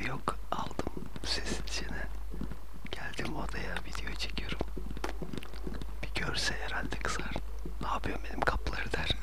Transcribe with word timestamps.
Haberi 0.00 0.10
yok. 0.10 0.36
Aldım 0.52 1.04
ses 1.24 1.60
içine. 1.60 2.06
Geldim 2.92 3.36
odaya 3.36 3.74
video 3.74 4.14
çekiyorum. 4.14 4.58
Bir 6.02 6.20
görse 6.20 6.54
herhalde 6.64 6.96
kızar. 6.96 7.34
Ne 7.82 7.88
yapıyorsun 7.88 8.24
benim 8.28 8.40
kapları 8.40 8.92
der. 8.92 9.16